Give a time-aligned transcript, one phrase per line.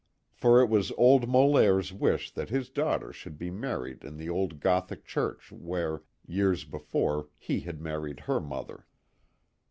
[0.33, 4.59] For it was old Molaire's wish that his daughter should be married in the old
[4.59, 8.87] Gothic church where, years before, he had married her mother.